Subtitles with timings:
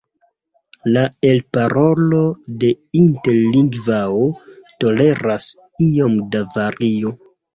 [0.93, 1.01] La
[1.31, 2.21] elparolo
[2.63, 4.25] de interlingvao
[4.85, 5.49] toleras
[5.91, 7.13] iom da vario.